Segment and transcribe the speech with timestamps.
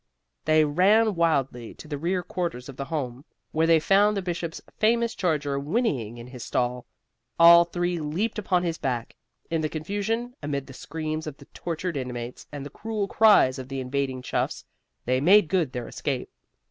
[0.45, 4.59] They ran wildly to the rear quarters of the Home, where they found the Bishop's
[4.79, 6.87] famous charger whinneying in his stall.
[7.39, 9.15] All three leaped upon his back.
[9.51, 13.67] In the confusion, amid the screams of the tortured inmates and the cruel cries of
[13.67, 14.65] the invading chuffs,
[15.05, 16.31] they made good their escape.